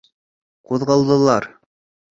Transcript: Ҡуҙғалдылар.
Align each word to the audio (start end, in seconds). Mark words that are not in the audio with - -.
Ҡуҙғалдылар. 0.71 1.51